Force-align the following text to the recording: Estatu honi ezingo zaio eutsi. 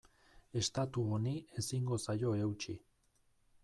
Estatu 0.61 1.03
honi 1.17 1.35
ezingo 1.63 2.01
zaio 2.09 2.35
eutsi. 2.43 2.79